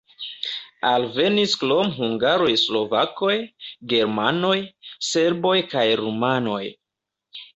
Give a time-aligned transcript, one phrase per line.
[0.91, 3.35] Alvenis krom hungaroj slovakoj,
[3.93, 4.57] germanoj,
[5.09, 6.63] serboj kaj rumanoj.